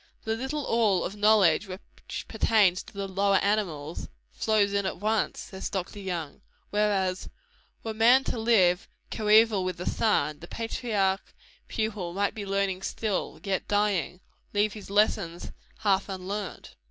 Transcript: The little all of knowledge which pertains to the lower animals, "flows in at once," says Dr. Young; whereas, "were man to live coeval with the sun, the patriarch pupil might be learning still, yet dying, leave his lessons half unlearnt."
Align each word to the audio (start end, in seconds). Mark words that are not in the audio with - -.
The 0.23 0.35
little 0.35 0.63
all 0.65 1.03
of 1.05 1.15
knowledge 1.15 1.67
which 1.67 2.25
pertains 2.27 2.81
to 2.81 2.93
the 2.93 3.07
lower 3.07 3.35
animals, 3.35 4.09
"flows 4.31 4.73
in 4.73 4.87
at 4.87 4.97
once," 4.97 5.39
says 5.41 5.69
Dr. 5.69 5.99
Young; 5.99 6.41
whereas, 6.71 7.29
"were 7.83 7.93
man 7.93 8.23
to 8.23 8.39
live 8.39 8.87
coeval 9.11 9.63
with 9.63 9.77
the 9.77 9.85
sun, 9.85 10.39
the 10.39 10.47
patriarch 10.47 11.21
pupil 11.67 12.13
might 12.13 12.33
be 12.33 12.47
learning 12.47 12.81
still, 12.81 13.39
yet 13.43 13.67
dying, 13.67 14.21
leave 14.53 14.73
his 14.73 14.89
lessons 14.89 15.51
half 15.81 16.07
unlearnt." 16.09 16.73